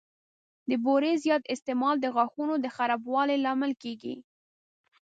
[0.69, 4.15] د بوري زیات استعمال د غاښونو د خرابوالي لامل کېږي.